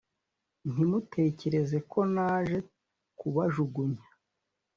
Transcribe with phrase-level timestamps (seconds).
[0.71, 2.57] ntimutekereze ko naje
[3.19, 4.05] kubajugunya